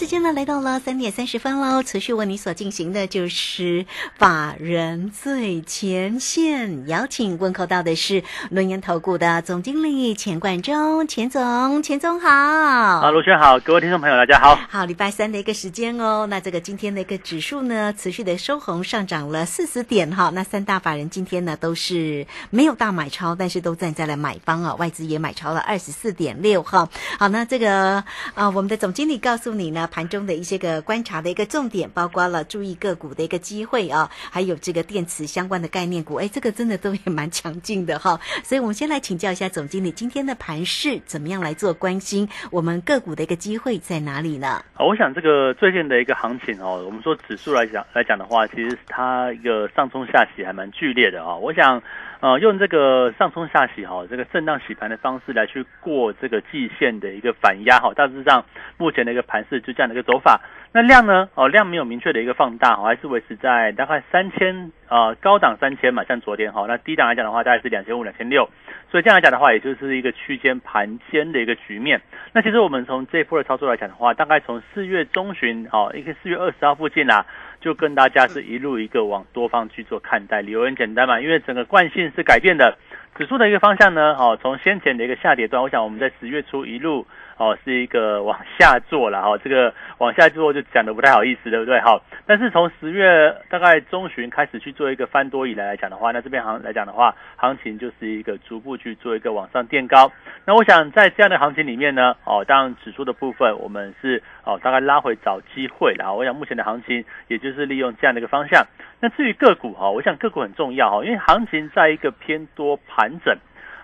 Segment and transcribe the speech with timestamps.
[0.00, 3.84] 好，时间呢来到了三点三十分喽，持续为你所进行的就是
[4.16, 12.30] 法人最前线，邀请问候到的是轮研投顾的总经理钱冠中，钱总，钱总好。
[12.30, 14.58] 啊，卢轩好，各位听众朋友大家好。
[14.70, 20.30] 好，礼拜三的一个时间哦，那这个今天的一个指数呢，持续的收红，上涨了四十点哈。
[20.32, 26.88] 那三大法人今天呢都是没有大买超，但是都站在了买方啊，外资也买超了二十四点六哈。
[27.18, 38.18] 好，那这个啊，我们的总经理告诉你呢，盘中的一些个观察的一个重点，包括了注意个股的一个机会啊，还有这个电池相关的概念股，哎，这个真的都也蛮强劲的哈。
[38.42, 42.28] 所以我们先来请教一下总经理，今天的盘势怎么样来做关心？
[42.50, 44.64] 我们个股的一个机会在哪里呢？
[44.72, 51.34] 好，我想这个最近的一个行情哦，我们说指数来讲来讲的话，其实它一个上冲下洗还蛮剧烈的啊。
[51.34, 51.82] 我想。
[52.20, 58.44] 呃，用这个上冲下洗哈，这个震荡洗盘的方式来去过这个季线的一个反压哈，大致上
[58.76, 60.38] 目前的一个盘势就这样的一个走法。
[60.72, 61.28] 那量呢？
[61.34, 66.66] 哦，量没有明确的一个放大，还是维持在大概三千啊，高档三千嘛，像昨天哈。
[66.68, 68.48] 那低档来讲的话，大概是两千五、两千六，
[68.90, 72.02] 所以这样来讲的话，也就是一个区间盘间的一个局面。
[72.34, 77.24] 那其实我们从这一波的操作来讲的话，大概从四月中旬哦，一个四月二十号附近啦。
[77.60, 82.76] 就跟大家是一路一个往多方去做看待，理由很简单嘛，因为整个惯性是改变的，
[83.16, 87.06] 指数的一个方向呢，哦，从先前的一个下跌段，我想我们在十月初一路。
[87.40, 91.80] 哦，是一个往下做了哈，这个往下做就讲的不太好意思，对不对？
[91.80, 100.12] 好，但是从十月大概中旬开始去做一个翻多以来来讲的话，那这边行来讲的话，行情就是一个逐步去做一个往上垫高。
[100.44, 108.66] 那我想在这样的行情里面呢，哦，当然指数的部分我们是哦大概拉回找机会然后我想目前的行情也就是利用这样的一个方向。
[109.00, 113.34] 那至于个股哈，我想个股很重要哈，因为行情在一个偏多盘整。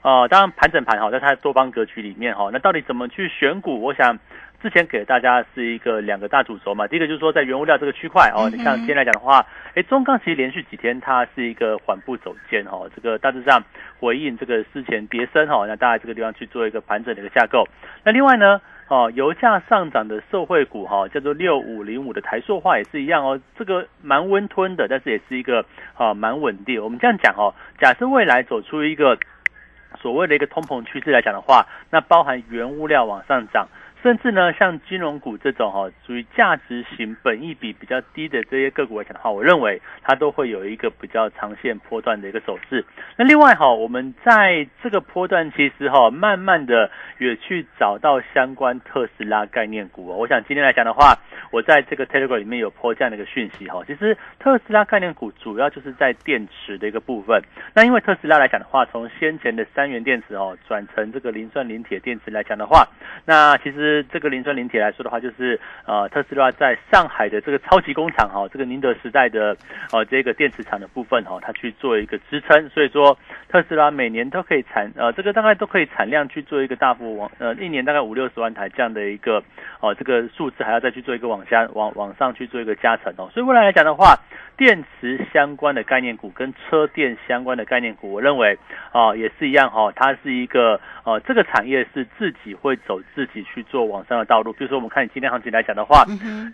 [0.06, 3.82] 哦，当然盘整盘哈，在它的多方格局里面哈，那到底怎么去选股？
[3.82, 4.16] 我想
[4.62, 6.86] 之前给大家是一个两个大主轴嘛。
[6.86, 9.44] 第一个就是说在原物料这个区块哦，你像今天来讲的话，
[9.74, 13.60] 哎，中钢其实连续几天它是一个缓步走坚哈，这个大致上
[13.98, 17.66] 回应这个之前跌升哈，那大家这个地方去做一个盘整的一个架构。
[18.04, 25.64] 那另外呢，哦，油价上涨的受惠股哈，叫做六五零五的台塑化也是一样哦，这个蛮温吞的，但是也是一个
[25.96, 26.80] 啊蛮稳定。
[26.80, 29.18] 我们这样讲哦，假设未来走出一个。
[30.06, 33.66] 所谓的一个通膨趋势来讲的话，那包含原物料往上涨。
[34.06, 42.84] 甚至呢，像金融股这种哈，属于价值型、本益比比较低的这些个股来讲的话，我认为它都会有一个比较长线波段的一个走势。
[43.16, 50.18] 那另外哈，我们在这个波段其实哈，慢慢的也去找到相关特斯拉概念股哦。
[50.18, 51.18] 我想今天来讲的话，
[51.50, 53.82] 我在这个 Telegram 里面有播这样的一个讯息哈。
[53.88, 57.42] 其实特斯拉概念股主要就是在电池的一个部分。
[57.74, 62.86] 那因为特斯拉来讲的话，从先前的三元电池哦，转成这个磷酸磷铁电池来讲的话，
[63.24, 63.95] 那其实。
[64.04, 69.56] 这个磷酸磷铁来说的话，就是呃特斯拉在上海的这个超级工厂哈，这个宁德时代的
[69.92, 73.16] 呃这个电池厂的部分哈，它去做一个支撑，所以说
[73.48, 79.42] 特斯拉每年都可以产呃这个大概都可以产量去做一个大幅往呃一年大概五六十万台这样的一个
[79.80, 84.18] 哦这个数字还要再去做一个往下往往上去做一个加成哦，所以未来来讲的话，
[84.56, 88.58] 电池相关的概念股跟车电相关的概念股，我认为
[88.92, 93.75] 啊也是一样哈，它是一个呃这个产业是自己会走自己去做。
[93.84, 96.04] 往上的道路，比如说我们看今天行情来讲的话，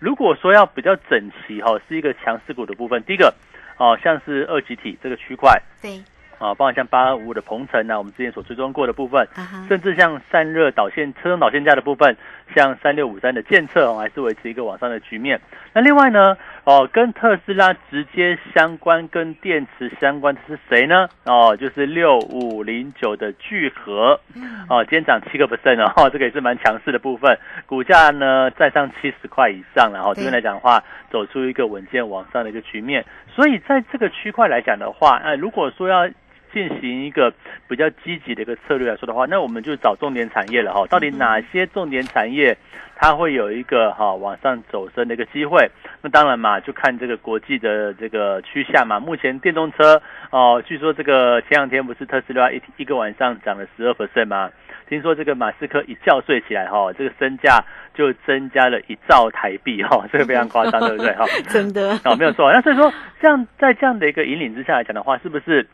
[0.01, 3.03] 如果说要比较整齐哈，是一个强势股的部分。
[3.05, 3.33] 第一个
[3.79, 6.03] 哦，像是二级体这个区块，对
[6.39, 9.27] 啊，包括像八二五五的鹏程啊，我们之前所追踪过的部分，
[9.69, 12.17] 甚至像散热导线、车用导线架的部分，
[12.53, 15.41] 像三六五三的建测哦，还是维持一个往上的局面。
[15.73, 16.37] 那另外呢？
[16.65, 21.09] 哦，跟特斯拉直接相关、跟电池相关的是谁呢？
[21.25, 24.21] 哦，就是六五零九的聚合，
[24.69, 36.09] 哦，今天涨七个 percent 哦，这个也是蛮强势的部分，股价呢再上七十块以上，然后这边来讲的话，走出一个稳健往上的一个局面，所以在这个区块来讲的话，哎，如果说要
[36.53, 37.33] 进行一个
[37.69, 40.87] 比较积极的一个策略来说的话，那我们就找重点产业了哈。
[40.89, 42.57] 到底哪些重点产业
[42.97, 45.69] 它会有一个哈往上走升的一个机会？
[46.03, 49.01] 那当然嘛，就看这个国际的这个趋向嘛。
[49.01, 50.01] 目前电动车
[50.31, 54.51] 哦，据说这个前两天不是特斯拉一一个晚上涨了十二 percent 吗？
[54.89, 57.65] 听说这个马斯克一觉睡起来哈，这个身价
[57.95, 61.25] 就增加了一兆台币哈， 这个非常夸张，对不对哈？
[61.49, 62.53] 真的哦，没有错。
[62.53, 65.67] 那所以说，像在这样的一个引领之下来讲的话，是不是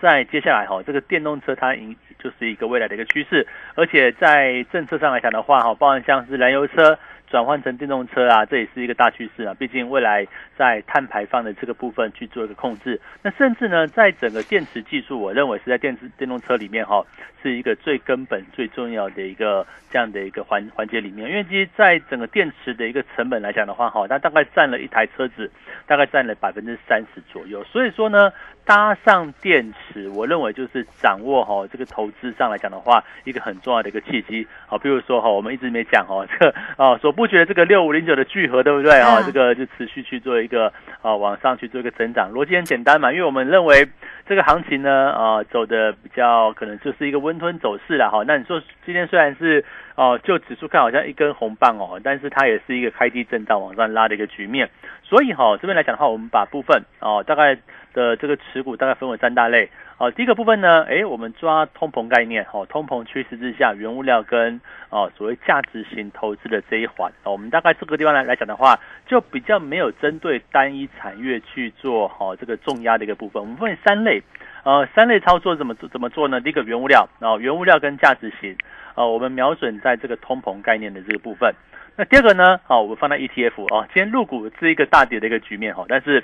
[0.00, 6.98] 在接下来哈，这个电动车它引就是一个未来的一个趋势，而且在政策上来讲的话哈，包含像是燃油车。
[7.26, 9.54] 转换成电动车啊，这也是一个大趋势啊。
[9.54, 10.26] 毕竟未来
[10.56, 17.04] 在碳排放的这个部分去做一个控制，那甚至呢，在整个电池技术，我认为是在电池电动车里面哈，
[17.42, 21.28] 是一个最根本、最重要的一个这样的一个环环节里面。
[21.28, 25.50] 因为其实在整个电池的一个成本来讲的话哈，它大概占了一台车子
[25.86, 27.64] 大概占了百分之三十左右。
[27.64, 28.32] 所以说呢，
[28.64, 34.46] 搭上电池，我认为就是掌握哈这个投资上来讲的话，一个很重要的一个契机。
[34.66, 37.15] 好，比如说哈，我们一直没讲哈，这个啊说。
[37.16, 39.22] 不觉得这个六五零九的聚合对不对啊？
[39.22, 40.72] 这个就持续去做一个
[41.02, 43.88] 啊往上去做一个增长，逻辑很简单嘛，因为我们认为
[44.28, 48.22] 这个行情呢啊走的比较可能就是一个温吞走势了哈。
[48.26, 49.64] 那你说今天虽然是
[49.94, 54.68] 哦就指数看好像一根红棒哦，但是它也是一个开低震荡往上拉的一个局面，
[55.02, 57.56] 所以哈这边来讲的话，我们把部分哦大概
[57.94, 59.70] 的这个持股大概分为三大类。
[59.98, 64.60] 哦，第一个部分呢，哎，我们抓通膨概念，哦，通膨趋势之下，原物料跟
[64.90, 73.40] 哦所谓价值型投资的这一环，哦，我们大概这个地方来来讲的话，就比较没有针对单一产业去做好这个重压的一个部分。
[73.40, 74.22] 我们分为三类，
[74.64, 76.42] 呃，三类操作怎么怎么做呢？
[76.42, 78.54] 第一个原物料，哦，原物料跟价值型，
[78.96, 81.54] 哦，我们瞄准在这个通膨概念的这个部分。
[81.96, 86.22] 那第二个呢，哦，我们放在 ETF，哦，今天入股是一个大跌的一个局面，哈，但是。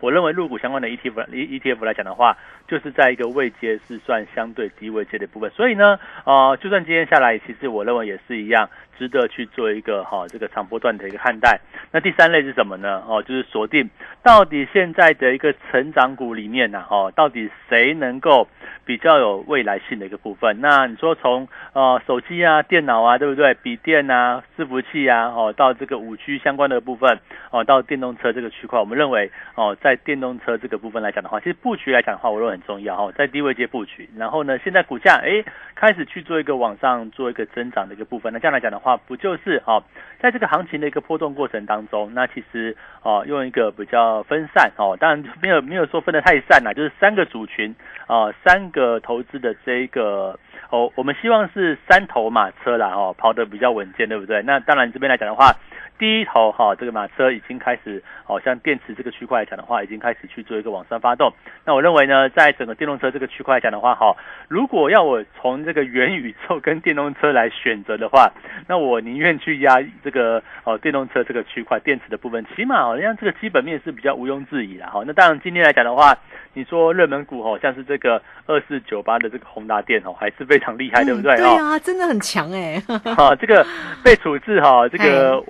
[0.00, 2.36] 我认为入股相关的 ETF ETF 来讲的话，
[2.66, 8.68] 就是在一个位阶是算相对低位阶的部分，所以呢，呃，就算今天下来，其实我认为也是一样，
[8.98, 11.60] 值得去做一个哈这个长波段的一个看待。
[11.92, 13.02] 那第三类是什么呢？
[13.06, 13.88] 哦，就是锁定
[14.22, 18.46] 到底现在的一个成长股里面呢，哦，到底谁能够
[18.84, 20.60] 比较有未来性的一个部分？
[20.60, 23.54] 那你说从呃手机啊、电脑啊，对不对？
[23.54, 27.18] 笔电啊、伺服器啊，哦，到这个五 G 相关的部分，
[27.50, 34.08] 哦，到电动车这个区块，我们认为哦在电动车这个部分来讲的话，其实布局来讲的话，我认为很重要哦，在低位阶布局。
[34.16, 35.44] 然后呢，现在股价哎
[35.74, 38.32] 开始去做一个往上做一个增长的一个部分。
[38.32, 39.82] 那这样来讲的话，啊不就是哦，
[40.20, 47.74] 在这个行情的一个波动过程当中，那其实哦用一个比较分散哦，当然没有没有说分的太散啦，就是三个主群
[48.06, 50.38] 啊，三个投资的这一个
[50.70, 54.42] 哦，我们希望是三头马车啦哦，跑得比较稳健，对不对？
[54.42, 55.54] 那当然这边来讲的话。
[55.98, 61.32] 第一头哈，这个马车已经开始，哦，像电池这个区块来讲的话，已经开始去做一个往上发动。
[61.64, 64.16] 那我认为呢，在整个电动车这个区块来讲的话，哈，
[64.48, 68.30] 如果要我从这个元宇宙跟电动车来选择的话，
[68.68, 75.02] 那我宁愿去压这个哦电动车这个区块电池的部分，起码好像这个基本面是比较毋庸置疑的哈。
[75.06, 76.16] 那当然今天来讲的话，
[76.54, 81.36] 你说热门股哦，像是这个二四九八的这个宏达电哦，还是非常厉害，对不对？
[81.36, 82.80] 对啊，真的很强哎。
[83.16, 83.66] 哈， 这个
[84.04, 85.42] 被处置哈，这个。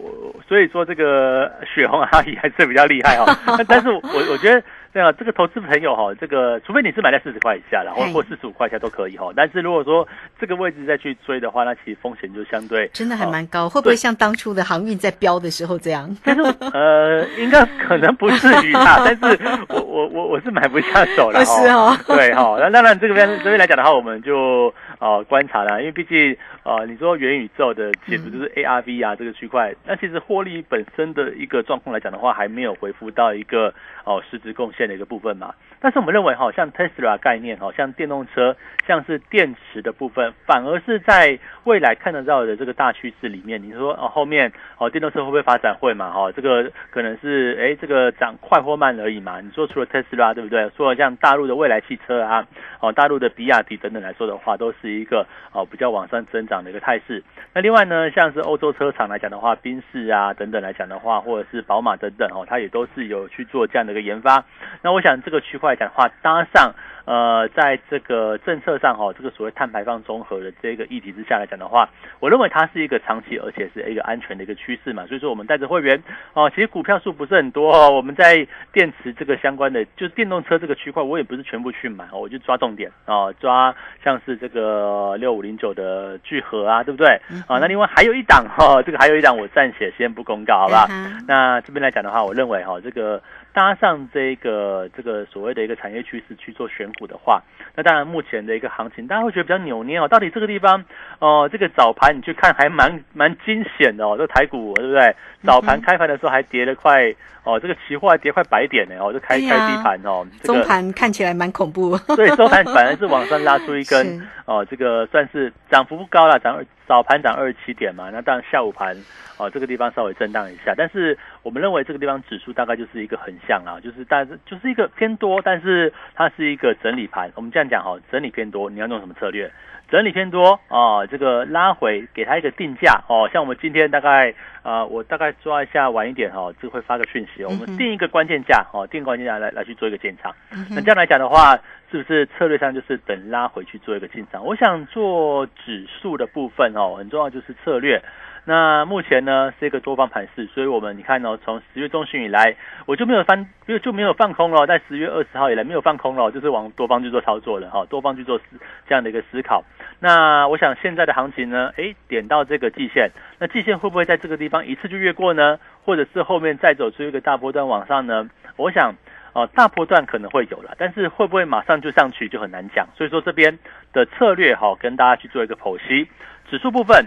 [0.47, 3.27] 所以说这个雪红阿姨还是比较厉害哦，
[3.67, 4.01] 但是我
[4.31, 4.63] 我觉得。
[4.99, 9.31] 对啊，这个投资朋友哈，这个除非你是买在四十块以下然后或四十五块以下都可以哈。
[9.37, 10.09] 但是如果说
[10.41, 13.69] 这个位置再去追的话，那其实风险就相对真的还蛮高。
[13.69, 16.17] 会不会像当初的航运在飙的时候这样？
[16.25, 16.43] 但是
[16.73, 18.97] 呃，应该可能不至于啦。
[19.07, 21.97] 但是我我我我是买不下手了哈。
[22.09, 33.73] 对哈，那当然这边这边来讲的话，我们就呃观察啦，因为毕竟呃你说元宇宙的解读就是 ARV 啊这个区块，那其实获利本身的一个状况来讲的话，还没有回复到一个
[34.03, 34.88] 哦实质贡献。
[34.89, 43.63] 线的一个部分嘛，但是我们认为哈，像 Tesla 概念哈，像电动车，像是电池的部分，反而是在未来看得到的这个大趋势里面。
[43.63, 46.11] 你说哦，后面哦，电动车会不会发展会嘛？
[46.11, 49.41] 哈，这个可能是哎，这个涨快或慢而已嘛。
[49.41, 50.71] 你说除了 Tesla 对不对？
[50.77, 52.47] 说像大陆的未来汽车啊，
[52.81, 57.23] 哦，大陆的比亚迪等等来说的话，都是一个哦比较往上增长的一个态势。
[57.53, 64.45] 那另外呢，像是欧洲车厂来讲的话，宾士啊等等来讲的话，或者是宝马等等哦，它也都是有去做这样的一个研发。
[64.83, 66.75] 那我想这个区块讲的话，搭上。
[67.09, 71.89] 呃，在这个政策上哈，这个所谓碳排放综合的这个议题之下来讲的话，
[72.21, 75.07] 我认为它是一个长期而且是一个安全的一个趋势嘛。
[75.07, 75.99] 所以说，我们带着会员
[76.35, 77.89] 哦，其实股票数不是很多哦。
[77.91, 87.09] 我们在电池这个相关的，就是电动车这个区块，我也不是全部去买，我就抓重点哦，抓像是这个六五零九的聚合啊，对不对？
[87.47, 90.87] 啊，那另外还有一档哈，这个还有一档我暂且先不公告，好吧？
[91.27, 93.19] 那这边来讲的话，我认为哈，这个。
[93.59, 97.43] 搭上这个这个所谓的一个产业趋势去做选股的话，
[97.75, 100.07] 那当然目前的一个行情，大家会觉得比较扭捏哦。
[100.07, 100.85] 到底这个地方
[101.19, 105.13] 哦，这个早盘你去看还蛮蛮惊险的哦，这台股对不对？
[105.45, 107.13] 早盘开盘的时候还跌了快
[107.43, 111.99] 哦，这个期货还跌快百点呢哦，就开开低盘哦，中盘看起来蛮恐怖。
[112.15, 118.97] 对，收盘反而是往上拉出一根 哦，这个算是涨幅不高了，涨早盘涨二十七点嘛，那当然下午盘
[119.37, 127.31] 哦这个地方稍微震荡一下，但是我们认为这个地方指数大概就是一个横向啊，就是但是就是一个偏多，但是它是一个整理盘。
[127.35, 129.53] 我们这样讲哈，整理偏多，你要用什么策略？
[129.91, 140.35] 整理偏多啊，这个拉回给它一个定价哦，像我们今天大概啊，我大概抓一下晚一点哈，就会发个讯息，我们定一个关键价哦，定关键价来来去做一个建仓。
[140.71, 141.57] 那这样来讲的话，
[141.91, 144.45] 是不是策略上就是等拉回去做一个进场？
[144.45, 148.03] 我想做指数的部分哦，很重要就是策略。
[148.49, 158.45] 那目前呢是一个多方盘势，所以我们你看哦，从十月中旬以来，我就没有翻，就就没有放空了，在十月二十号以来没有放空了，就是往多方去做操作了哈，多方去做思
[158.89, 159.63] 这样的一个思考。
[160.01, 165.59] 那我想现在的行情呢，哎，点到这个季线，那季线会不会在这个地方一次就越过呢？
[165.85, 168.31] 或者是后面再走出一个大波段往上呢？
[168.57, 168.95] 我想，
[169.35, 172.89] 哦，大波段可能会有了，但是会不会马上就上去就很难讲。
[172.97, 173.59] 所以说这边
[173.93, 176.09] 的策略哈，跟大家去做一个剖析，
[176.49, 177.05] 指数部分。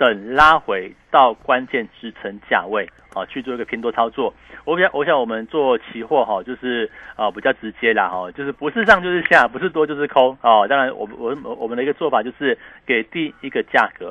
[0.00, 4.32] 等拉回到关键支撑价位，啊，去做一个偏多操作。
[4.64, 10.66] 我比较，我想我们做期货哈，就是啊比较直接啦哈，就是不是上就是下，不是多就是空哦。
[10.66, 14.10] 当然，我我我们的一个做法就是给第一个价格，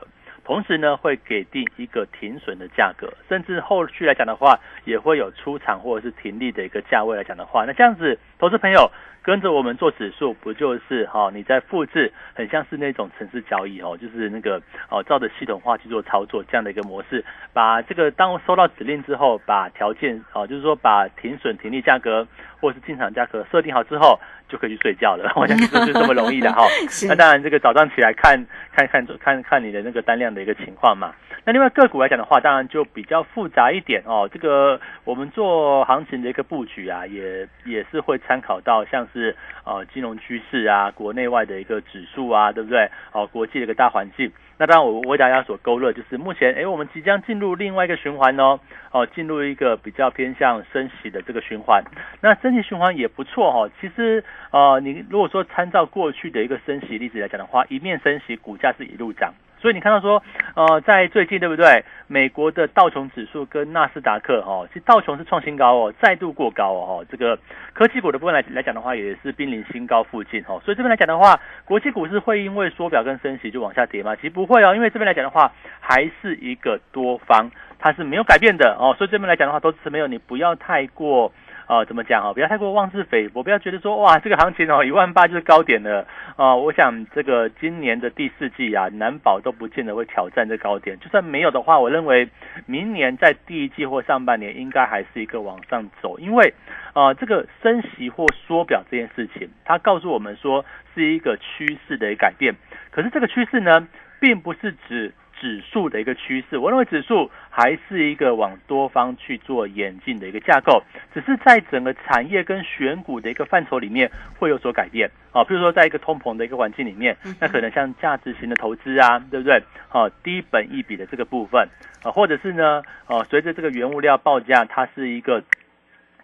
[0.50, 8.90] 同时呢会给定一个停损的价格，甚至后续来讲的话，也会有出场或者是停利的一个价位来讲的话，那这样子，投资朋友。
[9.22, 11.30] 跟着我们做指数，不就是哈？
[11.32, 17.24] 你在复制，很像是那种城市交易哦，就是那个哦，照着系统化去做操作这样的一个模式。
[17.54, 22.26] 把这个当收到指令之后，把条件哦，就是说把停损、停利价格
[22.62, 24.18] 或是进场价格设定好之后，
[24.50, 25.32] 就可以去睡觉了。
[25.36, 26.66] 我想就是这么容易的哈。
[27.08, 31.14] 那当然，这个早上起来看看看看看你的那个单量的一个情况嘛。
[31.46, 34.30] 那另外个股来讲的话，当然就比较复杂一点哦。
[34.32, 42.90] 这个我们做行情的一个布局啊，也也是会参考到像是呃金融趋势啊、国内外的一个指数啊，对不对？
[43.14, 44.32] 哦，国际的一个大环境。
[44.60, 48.60] 那当然我为大家所勾勒，就是目前哎，我们即将进入另外一个循环哦，
[48.92, 51.82] 哦，进入一个比较偏向升息的这个循环。
[52.20, 53.70] 那升息循环也不错哈。
[53.80, 59.34] 其实呃，你如果说参照过去的一个升息例子来讲的话，一面升息，股价是一路涨。
[59.62, 60.24] 所以你看到说，
[60.56, 61.84] 呃，在最近对不对？
[62.08, 67.38] 美国的道琼指数跟纳斯达克哦，其实道琼是创新高哦，再度过高哦，这个
[67.74, 70.60] 科技股的部分来来讲的话，也是濒临新高附近哦。
[70.66, 74.16] 所以这边来讲的话，国际股市会因为缩表跟升息就往下跌吗？
[74.16, 78.96] 其实不会哦，因为这边来讲的话，还是一个多方，它是没有改变的哦。
[78.98, 81.32] 所以这边来讲的话，都是没有，你不要太过。
[81.70, 82.34] 啊，怎么讲啊？
[82.34, 86.04] 不要太过妄自菲薄，不要觉得说哇，这个行情哦，一万八就是高点了
[86.36, 86.56] 啊！
[86.56, 91.00] 我想这个今年的第四季啊，难保都不见得会挑战这高点。
[91.00, 92.28] 就算没有的话，我认为
[92.66, 96.52] 明年在第一季或上半年应该还是一个往上走，因为
[96.94, 102.56] 啊，这个升息或缩表这件事情，它告诉我们说是一个趋势的改变。
[102.90, 103.88] 可是这个趋势呢，
[104.20, 105.14] 并不是指。
[105.40, 115.44] 指数的一个趋势，我认为指数还是一个往多方去做演进的一个架构，只是在整个产业跟选股的一个范畴里面会有所改变啊。
[115.46, 119.64] 比如说，在一个通膨的一个环境里面，那可能像价值型的投资啊，对不对？
[119.90, 121.70] 啊，低本一笔的这个部分
[122.04, 125.44] 啊，或者是呢，啊，随着这个原物料报价，它是一个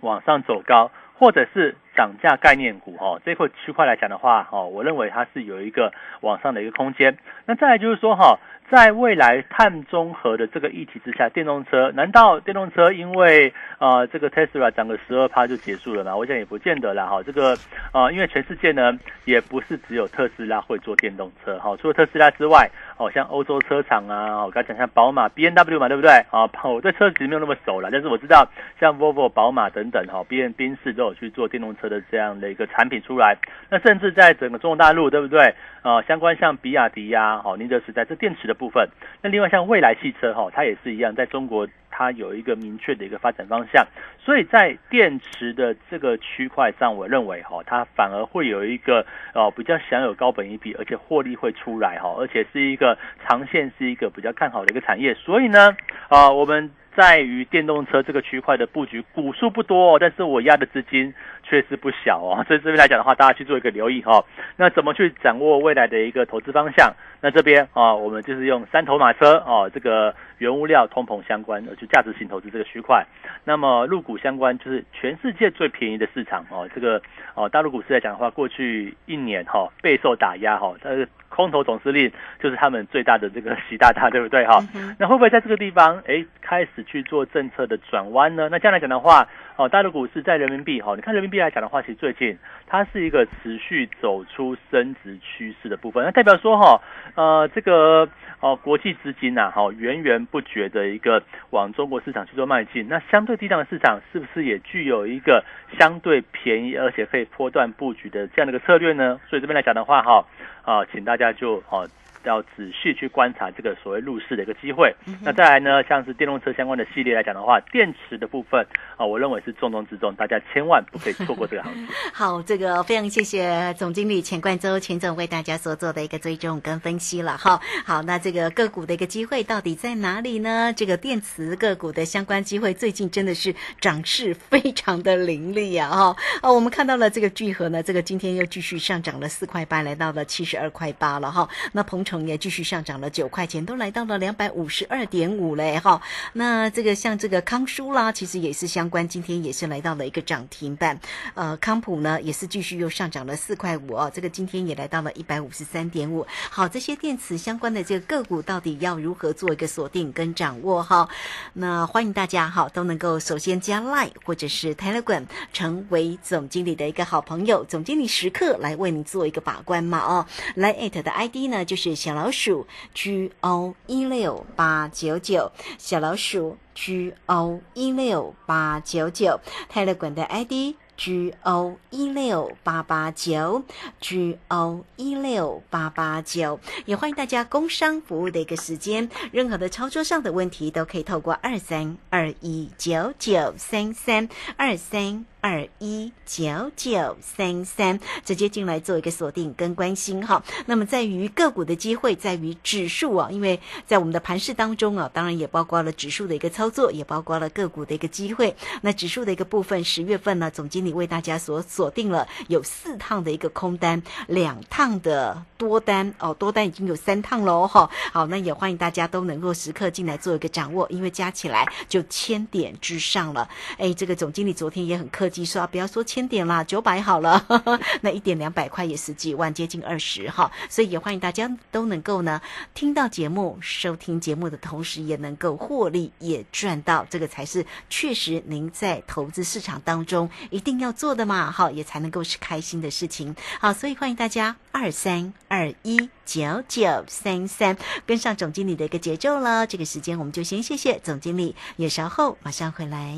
[0.02, 7.18] 往上走高，或者是涨价概念股哈，这块区块来讲的话，哈，我认为它是有一个往上的一个空间。
[7.46, 8.40] 那再来就是说哈。
[8.70, 16.16] 在未来碳中和的这个议题之下，电动车难道电动车因为呃这个 Tesla 涨个十二趴就结束了吗？
[16.16, 17.22] 我想也不见得啦哈。
[17.22, 17.56] 这个
[17.94, 22.68] 呃，因为全世界呢也不是只有特斯拉会做电动车哈，除了特斯拉之外，
[22.98, 26.50] 哦像欧洲车厂啊，我刚才讲像宝马、B N W 嘛，对不对啊？
[26.64, 33.38] 我对车其实没有那么熟了，但是我知道像 Volvo、宝马等等哈，B N 宾士都有去做电动车的这样的一个产品出来。
[33.70, 35.54] 那甚至在整个中国大陆，对不对？
[35.84, 38.90] 啊，相关像比亚迪呀，好宁德时代这电池的部分，
[39.22, 43.86] 那另外像蔚来汽车哈，它也是一样，在中国它有一个明确的一个发展方向，
[44.18, 52.98] 所以在电池的这个区块上，我认为哈，它反而会有一个哦比较享有高本一比，而且获利会出来哈，而且是一个
[53.28, 55.76] 长线是一个比较看好的一个产业，所以呢，
[56.10, 56.72] 啊我们。
[56.98, 61.14] 在于电动车这个区块的布局，股数不多，但是我压的资金
[61.48, 62.44] 确实不小哦。
[62.48, 64.24] 所以这边来讲的话，大家去做一个留意哈。
[64.58, 66.94] 那怎么去掌握未来的一个投资方向？
[67.22, 73.06] 那这边啊，我们就是用三头马车哦，这个原物料通膨相关，就价值型投资这个区块。
[73.44, 76.68] 那么入股相关，就是全世界最便宜的市场哦。
[76.74, 77.02] 这个
[77.34, 84.64] 哦，大陆股市来讲的话，过去一年哈备受打压哈，但是空头总司令就是他们最大的这个习大大，对不对哈？
[85.00, 88.50] 那会不会在这个地方哎开始去做政策的转弯呢？
[88.52, 92.38] 那这样来讲的话，哦，大陆股市在人民币哈，你看人民币来讲的话，其实最近
[92.68, 96.82] 它是一个持续走出升值趋势的部分，那代表说哈，
[97.16, 98.08] 呃，这个。
[98.42, 105.44] 哦，国际资金呐，哈，源源不绝的一个往中国市场去做迈进，那相对低档的市场是不是也具有一个
[105.80, 109.20] 相对便宜而且可以波段布局的这样的一个策略呢？
[109.28, 110.26] 所以这边来讲的话，哈，
[110.64, 111.88] 啊，请大家就哦。
[112.30, 114.94] 要仔细去观察这个所谓入市的一个机会。
[115.22, 118.66] 那再来呢，像是电动车相关的系列来讲的话，电池的部分
[118.98, 121.88] 啊，我认为是重中之重，大家千万不可以错过这个行情。
[122.12, 127.60] 好，这个非常谢谢总经理钱冠周钱总为大家所做的一个追踪跟分析了哈。
[127.86, 130.74] 好，那这个个股的一个机会到底在哪里呢？
[130.76, 136.16] 这个电池个股的相关机会最近真的是涨势非常的凌厉啊哈。
[136.42, 141.48] 哦，我们看到了这个聚合呢，这个今天又继续上涨了四块八，来到了七十二块八了哈。
[141.72, 142.15] 那鹏程。
[142.28, 146.02] 也继续上涨了九块钱，都来到了两百五十二点五嘞哈。
[146.34, 151.00] 那这个像这个康舒啦，其实也是相关，今天也是来到了一个涨停板。
[151.34, 156.26] 呃，康普呢也是继续又上涨了四块五哦，这个今天也来到了一百五十三点五。
[156.50, 161.10] 好，这些电池相关的这个个股到底要如何做一个锁定跟掌握哈？
[161.54, 170.26] 那欢迎大家哈都能够首先加 Line 或者是 Telegram 成为总经理的一个好朋友，总经理时刻来为你做一个把关嘛哦。
[170.56, 180.76] 来 at 的 ID 呢就是小老鼠 G O 一六八九九，小老鼠 G O 一六八九九，泰勒管的 ID。
[180.98, 183.64] G O 一六八八九
[184.00, 195.26] ，G O 一六八八九，也欢迎大家工商服务的一个时间，任何的操作上的问题都可以透过二三二一九九三三二三。
[195.46, 200.44] 二一九九三三，直接进来做一个锁定跟关心哈。
[200.66, 208.56] 那么在于个股的机会，在于指数啊，因为在我们的盘市当中啊，当然也包括了指数的一个操作，也包括了个股的一个机会。
[208.82, 217.88] 那指数的一个部分，十月份呢，总经理为大家所锁定了有四趟的一个空单，两趟的多单哦，多单已经有三趟喽哈。
[218.12, 223.48] 好，那也欢迎大家都能够时刻进来做一个掌握，因为加起来就千点之上了。
[223.78, 225.35] 哎，这个总经理昨天也很客气。
[225.44, 227.44] 说啊，不要说千点啦，九百好了，
[228.02, 232.40] 那一点两百块也十几万，接近二十哈，所以也欢迎大家都能够呢
[232.74, 253.18] 听到节目、收听节目的同时，也能够获利，也赚到，这个才是确实您在投资市场当中一定要做的嘛，好，也才能够是开心的事情，好，所以欢迎大家二三二一九九三三跟上总经理的一个节奏了，这个时间我们就先谢谢总经理，也稍后马上回来，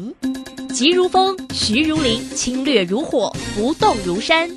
[0.73, 2.27] 急如风，徐如林。
[2.35, 4.49] 侵略如火，不动如山。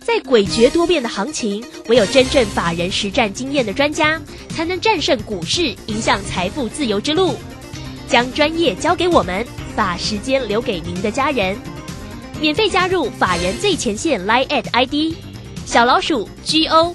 [0.00, 7.34] 在诡谲多变的行情，唯有真正法人实战经验的专家，才能战胜股市，影响财富自由之路。
[8.08, 11.56] 将专业交给我们，把时间留给您的家人。
[12.40, 15.14] 免费加入法人最前线 Line at ID
[15.66, 16.94] 小老鼠 G O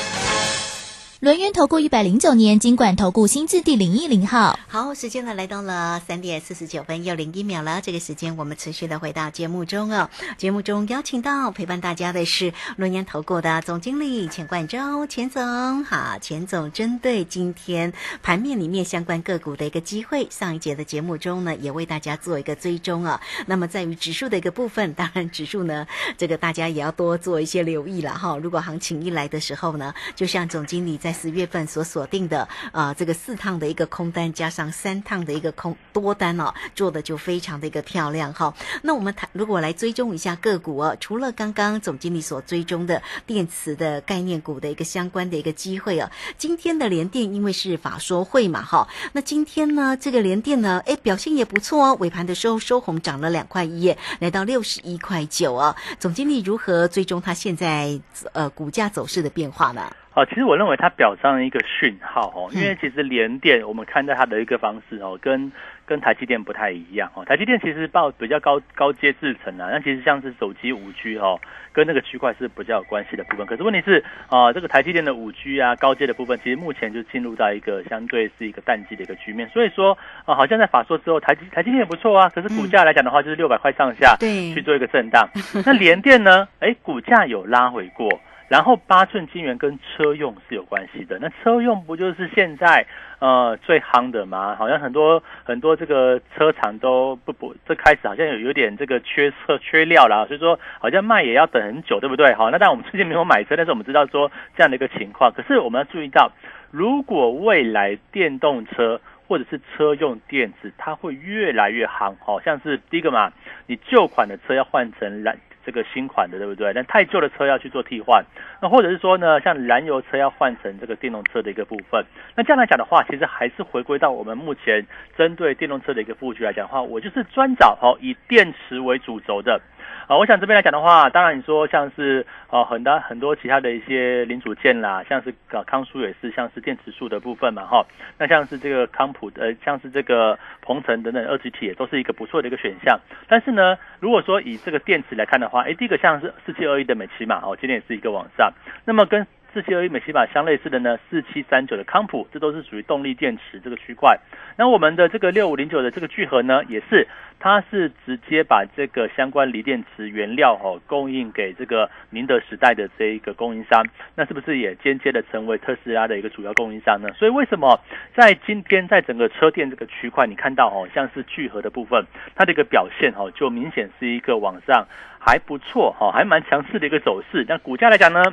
[1.21, 7.79] 轮源投顾一百零九年金管投顾新字第零一零号，好，时间呢来到了三点四十九分又零一秒了。
[7.79, 10.09] 这个时间我们持续的回到节目中哦。
[10.39, 15.83] 节目中邀请到陪伴大家的是轮源投顾的总经理钱冠洲钱总。
[15.83, 23.21] 好，钱总针对今天盘面里面相关个股的一个机会，上一节的节目中呢也为大家做一个追踪啊。
[23.45, 25.85] 那么在于指数的一个部分，当然指数呢
[26.17, 28.35] 这个大家也要多做一些留意了哈。
[28.37, 38.53] 如果行情一来的时候呢，就像总经理在在十月份所锁定的呃这个四趟的一个空单，加上三趟的一个空多单哦，做的就非常的一个漂亮哈。
[38.81, 55.75] 那我们谈如果来追踪一下个股哦，除了刚刚总经理所追踪的电池的概念股的一个相关的一个机会哦，今天的联电因为是法说会嘛哈，那今天呢这个联电呢，哎表现也不错哦，尾盘的时候收红，涨了两块一，来到六十一块九啊。
[55.99, 57.99] 总经理如何追踪它现在
[58.31, 59.93] 呃股价走势的变化呢？
[60.13, 65.49] 哦，其实我认为它表上一个讯号哦，因为其实联电我们看待它的一个方式哦，跟
[65.85, 67.23] 跟台积电不太一样哦。
[67.23, 71.39] 台积电其实报比较高高阶制程啊，那其实像是手机五 G 哦，
[71.71, 73.45] 跟那个区块是比较有关系的部分。
[73.45, 79.47] 可是问题是啊，这个台积电的五 G 啊高阶的部分，其实目前就进入到一个相对是一个淡季的一个局面。
[79.47, 85.29] 所以说啊，好像在法说之后，台积台积电也不错啊，可是股价来讲的话，就是六百块上下对去做一个震荡。
[85.65, 86.49] 那联电呢？
[86.59, 88.09] 哎，股价有拉回过。
[88.51, 92.85] 然后八寸晶圆跟车用是有关系的，那车用不就是现在
[93.19, 94.57] 呃最夯的吗？
[94.59, 102.33] 好像很多很多这个车厂都不不，这开始好像有有点这个缺车缺料了，所以说好像卖也要等很久，对不对？
[102.33, 105.31] 好，那但我们最近没有买车，但是我们知道说这样的一个情况。
[105.31, 106.29] 可是我们要注意到，
[106.71, 113.31] 如果未来电动车或者是车用电子，它会越来越夯，好像是第一个嘛，
[113.65, 115.37] 你旧款的车要换成燃。
[115.65, 116.71] 这个新款的对不对？
[116.73, 118.23] 那太旧的车要去做替换，
[118.61, 122.05] 那或者是说呢，像燃油车要换成这个电动车的一个部分。
[122.35, 124.85] 那这样来讲的话，其实还是回归到我们目前
[125.17, 129.61] 针对电动车的一个布局来讲的话，我就是专找哦以电池为主轴的。
[130.07, 137.85] 啊，我想这边来讲的话，当然你说像是呃很多很多其他的一些零组件啦，像是呃康舒也是像是电池数的部分嘛哈，
[138.17, 142.99] 那像是这个康普呃像是这个鹏程等等二级体也都是一个不错的一个选项。
[143.27, 148.51] 但是呢，如果说以这个电池来看的话，哎，第一个像是四七二一的美骑马哦，今天也是一个往上，
[148.85, 149.25] 那么跟。
[149.53, 154.17] 四七二一美西马相类似的呢，四七三九的康普，这都是属于动力电池这个区块。
[154.57, 163.83] 那我们的这个六五零九的这个聚合呢，也是，它是直接把这个相关锂电池原料哦供应给这个宁德时代的这一个供应商。
[164.15, 167.09] 那是不是也间接的成为特斯拉的一个主要供应商呢？
[167.17, 167.79] 所以为什么
[168.15, 174.87] 在今天在整个车电这个区块，你看到哦，像是聚合的部分，它的一个表现哦，就明显是一个往上
[175.19, 177.45] 还不错哈，还蛮强势的一个走势。
[177.49, 178.23] 那股价来讲呢？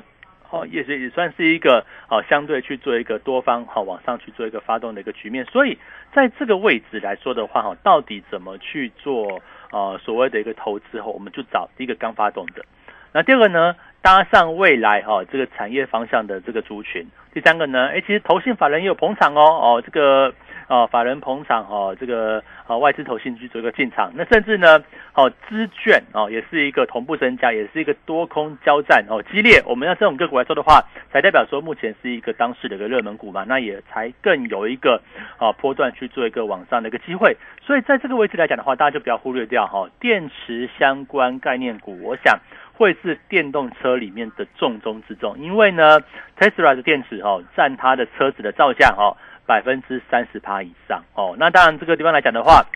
[0.50, 5.76] 哦，也是也算是一个哦，相对去做一个多方哈往上去做一个发动的一个局面，所以
[6.12, 12.64] 在这个位置来说的话哈，到底怎么去做呃所谓的一个投资后，我们就找第一个刚发动的，
[13.12, 20.34] 那第二个呢，搭上未来哈这个产业方向的这个族群，第三个呢，哎，其实投信法人也有捧场哦哦这个。
[20.70, 24.78] 哦，法人捧场哦，这个哦外资投信去做一个进场，那甚至呢，
[25.14, 29.60] 哦资券哦也是一个同步增加，也是一个多空交战哦激烈。
[29.66, 35.02] 我们要这种个股来说的话，才代表说目前是一个当时的一个热门股嘛，那也才更有一个
[35.38, 37.36] 啊波段去做一个往上的一个机会。
[37.60, 42.38] 所以在这个位置来讲的话，大家就不要忽略掉哈电池相关概念股，我想
[42.74, 45.98] 会是电动车里面的重中之重，因为呢
[46.38, 49.16] ，Tesla 的电池哦占它的车子的造价哦。
[49.48, 52.66] 百分之三十趴以上哦，那当然这个地方来讲的话，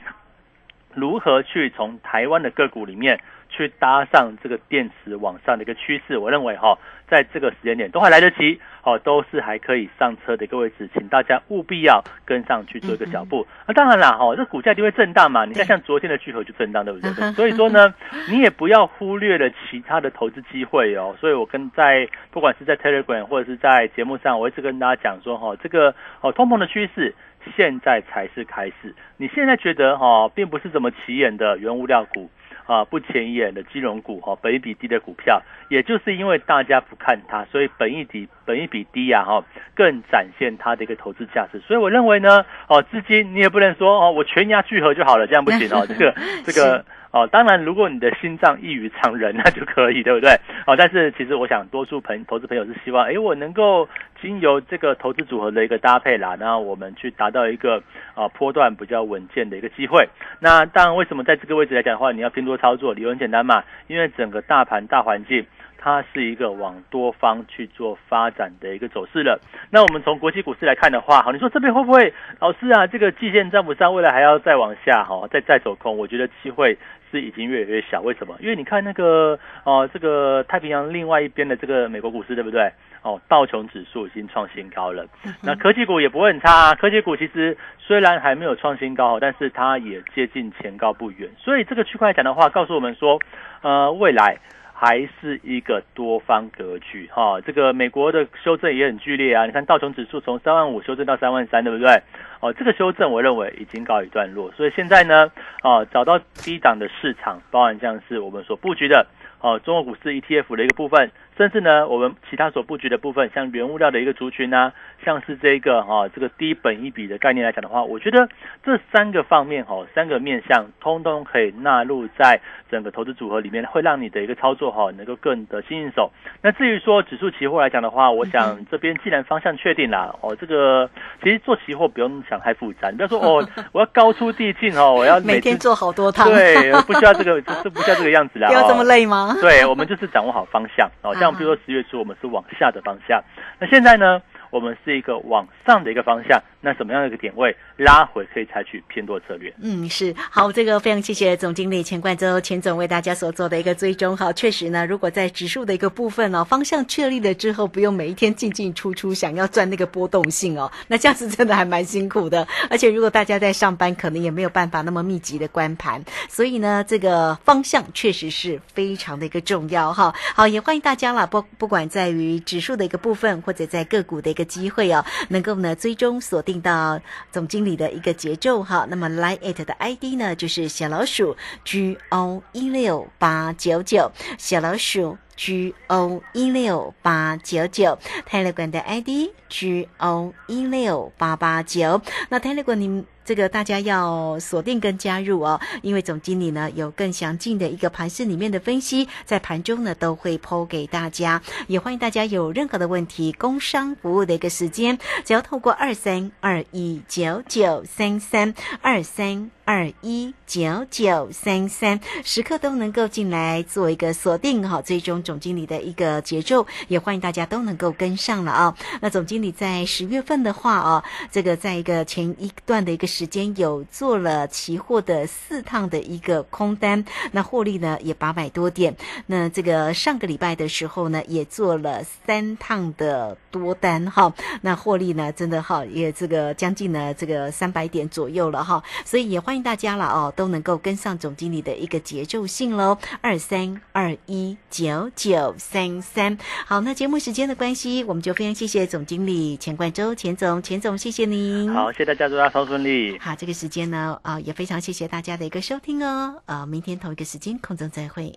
[0.94, 6.16] 如何去从台湾的个股里面去搭上这个电池往上的一个趋势？
[6.16, 6.78] 我认为哈。
[7.12, 13.46] 在这个时间点都还来得及，哦，都是还可以上车的一个位置，请大家务必要跟上去做一个脚步。
[13.68, 15.44] 那当然啦，哈，这股价就会震荡嘛。
[15.44, 17.12] 你看，像昨天的聚合就震荡，对不对？
[17.32, 17.92] 所以说呢，
[18.30, 21.14] 你也不要忽略了其他的投资机会哦。
[21.20, 27.14] 所以我跟在不管是在 Telegram 或者是在节目上，我一直跟大家讲说，哈，这个哦，通膨的趋势
[27.54, 28.94] 现在才是开始。
[29.18, 32.30] 你现在觉得哈，并不是怎么起眼的原物料股。
[32.66, 39.44] 啊，不前眼的金融股哈，本益比低的股票，也就是因为大家不看它，所以本益比本益比低呀哈，
[39.74, 41.58] 更展现它的一个投资价值。
[41.60, 46.84] 所以我认为呢，哦，资金你也不能说哦，我全压聚合就好了，这样不行哦，这 个这个。
[47.12, 50.30] 哦，当然，如果你的心脏异于常人， 那就可以，对不对？
[50.66, 53.86] 哦，但是其实我想，多数朋投资朋友是希望，哎，我能够
[54.20, 57.82] 经由这个投资组合的一个搭配啦，那我们去达到一个
[58.14, 60.08] 啊波段比较稳健的一个机会。
[60.40, 62.94] 那当然，为什么在这个位置来讲的话，你要偏多操作？
[62.94, 65.44] 理由很简单嘛，因为整个大盘大环境。
[65.84, 69.40] 它是一个往多方去做发展的一个走势了。
[69.68, 72.86] 那我们从国际股市来看的话，好，你说这边会不会老师啊？
[72.86, 75.98] 这个季线站不上，未来还要再往下，哈，再再走空？
[75.98, 76.78] 我觉得机会
[77.12, 78.00] 是已经越来越小。
[78.00, 78.34] 为什么？
[78.40, 82.72] 因为你看那个哦，这个太平洋另外一边的这个美国股市，对不对？
[83.02, 85.06] 哦，道琼指数已经创新高了。
[85.42, 91.28] 那科技股也不会很差，啊科技股其实虽然还没有创新高，但是它也接近前高不远。
[91.38, 93.20] 所以这个区块讲的话，告诉我们说，
[93.60, 94.38] 呃，未来。
[94.82, 97.40] 还是一个多方格局哈。
[97.40, 102.02] 这个美国的修正也很剧烈啊，你看道琼指数从三万五修正到三万三，对不对？
[102.40, 105.30] 哦，这个修正我认为已经告一段落，所以现在呢，
[105.62, 109.06] 哦，找到低档的市场，包含像是我们所布局的
[109.40, 111.12] 哦，中国股市 ETF 的一个部分。
[111.36, 114.72] 甚至呢，我们其他所布局的部分，像原物料的一个族群呢，
[115.04, 118.28] 像是这个哈，这个低本一比的概念来讲的话，我觉得
[118.62, 122.38] 这三个方面哈，三个面向，通通可以纳入在
[122.70, 126.10] 整个投资组合里面，会让你的一个操作哈，能够更得心应手。
[126.42, 130.88] 那至于说指数期货来讲的话，我想这边既然方向确定了哦，这个
[131.22, 139.34] 其实做期货不用想太复杂，你不要说 哦，我要高出递进哦，我要每天做好多趟，对，不需要这个，就是不需要这个样子啦， 要这么累吗？
[139.40, 141.14] 对，我们就是掌握好方向哦。
[141.22, 143.22] 像比如说十月初，我们是往下的方向，
[143.60, 144.20] 那现在呢，
[144.52, 146.40] 我们是一个往上的一个方向。
[146.64, 149.52] 那什么样的一个点位拉回可以采取偏多策略？
[149.60, 154.16] 嗯，是好，这个非常谢谢总经理钱冠洲钱总为大家所做的一个追踪。
[154.16, 162.46] 好，确实呢，如果在指数的一个部分哦，方向确立了之后，不用每一天进进出出，想要赚那个波动性哦，那这样子真的还蛮辛苦的。
[162.70, 170.14] 而且如果大家在上班，可能也没有办法那么密集的关盘，所以呢，这个方向确实是非常的一个重要哈。
[170.36, 176.62] 好，也欢迎大家了，不不管在于指数的一个部分，或者在个股的一个机会哦，能够呢最终锁定。
[176.62, 177.00] 到
[177.32, 193.04] 总经理的一个节奏哈，那么 Line it 的 ID 呢，就是小老鼠 G O 一六八九九，小老鼠 G O 一六八九九，泰勒管的 ID G O 一六八八九，那泰勒管您。
[193.24, 209.50] 这个大家要锁定跟加入哦，因为总经理呢有更详尽的一个盘市里面的分析，在盘中呢都会抛给大家，也欢迎大家有任何的问题，工商服务的一个时间，只要透过二三二一九九三三二三。
[209.64, 218.76] 二一九九三三，时刻都能够进来做一个锁定哈，最终总经理的一个节奏，也欢迎大家都能够跟上了啊。
[219.00, 228.96] 那总经理在十月份的话啊，这个在一个前一段的一个时间有做了期货的四趟的一个空单，那获利呢也八百多点。
[229.26, 239.62] 那这个上个礼拜的时候呢，也做了三趟的多单哈，那获利呢真的哈也这个将近呢这个三百点左右了哈，所以也欢迎。
[239.62, 246.36] 大家了哦，都能够跟上总经理的一个节奏性喽，二三二一九九三三。
[246.66, 251.72] 好，那节目时间的关系，我们就非常谢谢总经理钱冠周钱总，钱总谢谢您。
[251.72, 253.16] 好，谢谢大家，祝大家超顺利。
[253.20, 256.42] 好，这个时间呢，啊，也非常谢谢大家的一个收听哦。
[256.46, 258.36] 呃，明天同一个时间空中再会。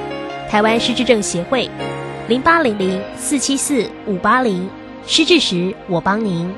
[0.51, 1.69] 台湾失智症协会，
[2.27, 4.67] 零八零零四七四五八零，
[5.07, 6.51] 失智时我帮您。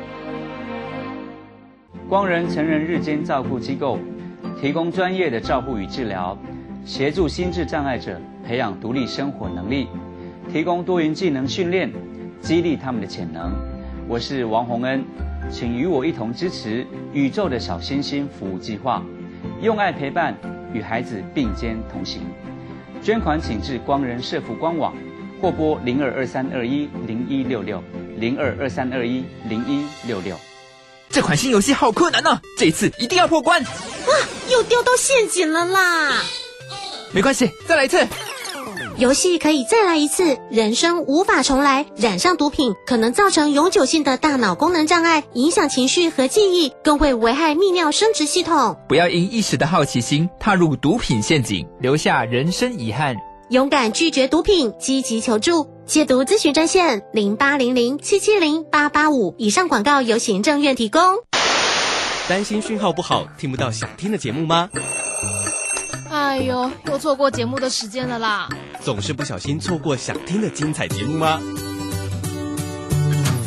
[2.10, 3.99] 光仁成人日间照顾机构，
[4.60, 6.36] 提供专业的照顾与治疗，
[6.84, 9.88] 协助心智障碍者培养独立生活能力，
[10.51, 11.93] 提供多元技能训练，
[12.41, 13.53] 激励他们的潜能。
[14.08, 15.06] 我是王洪恩，
[15.51, 19.03] 请与我一同支持宇宙的小星星服务计划，
[19.62, 20.36] 用爱陪伴，
[20.73, 22.23] 与孩子并肩同行。
[23.03, 24.95] 捐款请至光仁社福官网，
[25.41, 27.83] 或拨零二二三二一零一六六
[28.17, 30.39] 零二二三二一零一六六。
[31.09, 33.61] 这款新游戏好困难呢，这次一定要破关！
[33.61, 34.13] 哇，
[34.49, 36.23] 又掉到陷阱了啦！
[37.11, 38.07] 没关系，再来一次。
[38.97, 41.88] 游戏可以再来一次，人生无法重来。
[41.95, 48.77] 染上毒品可能造成永久性的大脑功能障碍，影响情绪和记忆，更会危害泌尿生殖系统。
[48.88, 53.15] 不要因一时的好奇心踏入毒品陷阱，留下人生遗憾。
[53.49, 55.67] 勇敢拒绝毒品，积极求助。
[55.88, 59.34] 戒毒咨询专线零八零零七七零八八五。
[59.39, 61.01] 以上广告由行政院提供。
[62.29, 64.69] 担心讯号不好，听不到想听的节目吗？
[66.10, 68.47] 哎呦，又错过节目的时间了啦！
[68.84, 71.39] 总是不小心错过想听的精彩节目吗？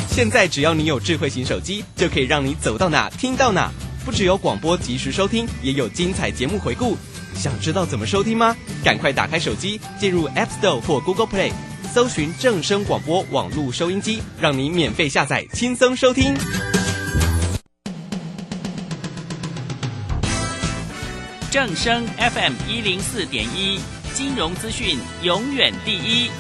[0.09, 3.71] 现在只要你有智慧型手机，就可以让你走到哪听到哪。
[4.03, 6.97] 不只有广播及时收听，也有精彩节目回顾。
[7.35, 8.57] 想知道怎么收听吗？
[8.83, 11.53] 赶快打开手机，进入 App Store 或 Google Play，
[11.93, 16.35] 搜寻正声广播网络收音机，让你免费下载，轻松收听。
[21.51, 23.81] 正声 FM 一零四点一，
[24.17, 26.31] 金融资讯永远第一。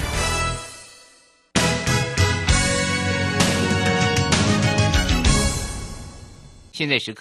[6.73, 7.15] 现在时刻。